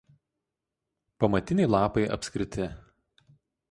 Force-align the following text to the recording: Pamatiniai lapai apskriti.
Pamatiniai 1.23 1.71
lapai 1.77 2.05
apskriti. 2.19 2.71